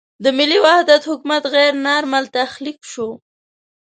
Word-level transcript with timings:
د 0.23 0.25
ملي 0.37 0.59
وحدت 0.65 1.01
حکومت 1.09 1.43
غیر 1.53 1.73
نارمل 1.85 2.25
تخلیق 2.37 2.79
شو. 2.91 3.09